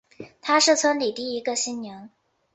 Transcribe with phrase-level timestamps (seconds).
[0.41, 2.09] 她是村里第一个新娘